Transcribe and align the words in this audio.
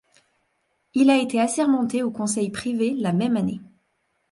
Il 0.95 1.11
a 1.11 1.17
été 1.19 1.39
assermenté 1.39 2.01
au 2.01 2.09
Conseil 2.09 2.49
privé 2.49 2.95
la 2.97 3.13
même 3.13 3.37
année. 3.37 3.61